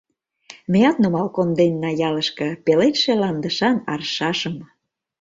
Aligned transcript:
Меат 0.71 0.97
нумал 1.03 1.27
конденна 1.35 1.89
ялышке 2.07 2.47
Пеледше 2.65 3.13
ландышан 3.21 3.77
аршашым… 3.93 4.55